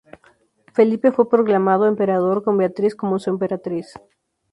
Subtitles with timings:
[0.73, 3.93] Felipe fue proclamado emperador con Beatriz como su emperatriz.